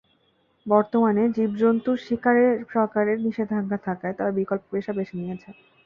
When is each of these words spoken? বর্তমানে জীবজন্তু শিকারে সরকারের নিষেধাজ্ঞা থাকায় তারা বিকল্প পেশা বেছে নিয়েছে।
বর্তমানে 0.65 1.23
জীবজন্তু 1.35 1.91
শিকারে 2.05 2.45
সরকারের 2.69 3.17
নিষেধাজ্ঞা 3.25 3.77
থাকায় 3.87 4.15
তারা 4.17 4.31
বিকল্প 4.39 4.63
পেশা 4.71 4.91
বেছে 4.97 5.15
নিয়েছে। 5.19 5.49